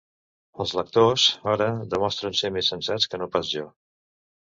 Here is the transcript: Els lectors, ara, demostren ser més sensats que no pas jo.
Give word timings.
Els 0.63 0.71
lectors, 0.77 1.25
ara, 1.55 1.67
demostren 1.91 2.39
ser 2.39 2.51
més 2.55 2.71
sensats 2.73 3.07
que 3.13 3.21
no 3.23 3.29
pas 3.37 3.53
jo. 3.59 3.67